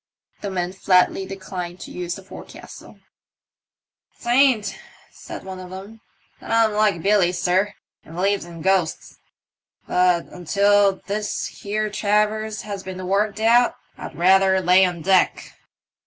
The 0.41 0.49
men 0.49 0.73
flatly 0.73 1.27
declined 1.27 1.79
to 1.81 1.91
use 1.91 2.15
the 2.15 2.23
forecastle, 2.23 2.99
"'Tain't," 4.23 4.75
said 5.11 5.43
one 5.43 5.59
of 5.59 5.69
them, 5.69 6.01
"that 6.39 6.49
I*m 6.49 6.73
like 6.73 7.03
BUly, 7.03 7.31
sir, 7.31 7.75
and 8.03 8.15
believes 8.15 8.43
in 8.43 8.63
ghosts. 8.63 9.19
But 9.85 10.25
until 10.25 10.93
this 11.05 11.45
here 11.45 11.91
traverse 11.91 12.61
has 12.61 12.81
been 12.81 13.05
worked 13.07 13.39
out 13.39 13.75
I'd 13.95 14.15
rather 14.15 14.59
lay 14.59 14.85
on 14.85 15.03
deck. 15.03 15.53